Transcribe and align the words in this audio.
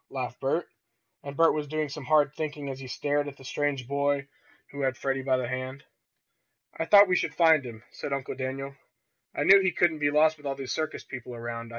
laughed 0.09 0.39
Bert. 0.39 0.65
And 1.23 1.37
Bert 1.37 1.53
was 1.53 1.67
doing 1.67 1.89
some 1.89 2.05
hard 2.05 2.33
thinking 2.33 2.69
as 2.69 2.79
he 2.79 2.87
stared 2.87 3.27
at 3.27 3.37
the 3.37 3.43
strange 3.45 3.87
boy 3.87 4.27
who 4.71 4.81
had 4.81 4.97
Freddie 4.97 5.21
by 5.21 5.37
the 5.37 5.47
hand. 5.47 5.83
"I 6.75 6.85
thought 6.85 7.07
we 7.07 7.15
should 7.15 7.35
find 7.35 7.63
him," 7.63 7.83
said 7.91 8.11
Uncle 8.11 8.33
Daniel. 8.33 8.73
"I 9.35 9.43
knew 9.43 9.59
he 9.61 9.69
couldn't 9.71 9.99
be 9.99 10.09
lost 10.09 10.37
with 10.37 10.47
all 10.47 10.55
these 10.55 10.71
circus 10.71 11.03
people 11.03 11.35
around. 11.35 11.69